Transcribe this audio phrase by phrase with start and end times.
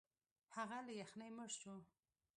[0.55, 1.75] هغه له یخنۍ مړ شو.